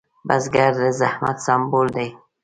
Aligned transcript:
بزګر 0.27 0.71
د 0.81 0.83
زحمت 0.99 1.37
سمبول 1.45 1.87
دی 1.95 2.07